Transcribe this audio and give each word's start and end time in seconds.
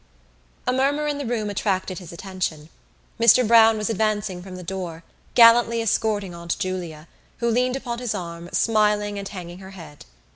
A 0.65 0.73
murmur 0.73 1.05
in 1.05 1.19
the 1.19 1.27
room 1.27 1.51
attracted 1.51 1.99
his 1.99 2.11
attention. 2.11 2.69
Mr 3.19 3.47
Browne 3.47 3.77
was 3.77 3.87
advancing 3.87 4.41
from 4.41 4.55
the 4.55 4.63
door, 4.63 5.03
gallantly 5.35 5.79
escorting 5.79 6.33
Aunt 6.33 6.57
Julia, 6.57 7.07
who 7.37 7.47
leaned 7.51 7.75
upon 7.75 7.99
his 7.99 8.15
arm, 8.15 8.49
smiling 8.51 9.19
and 9.19 9.27
hanging 9.27 9.59
her 9.59 9.69
head. 9.77 10.07